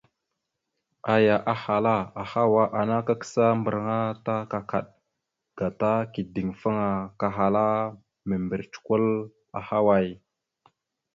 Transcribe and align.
Aya 1.15 1.35
ahala: 1.53 1.95
«Ahawa 2.21 2.63
ana 2.79 2.97
kakǝsa 3.07 3.45
mbarǝŋa 3.59 3.99
ta 4.25 4.35
kakaɗ, 4.51 4.85
gata 5.57 5.91
kideŋfaŋa 6.13 6.89
kahala 7.19 7.65
mimbirec 8.27 8.73
kwal 8.85 9.05
ahaway?». 9.59 10.07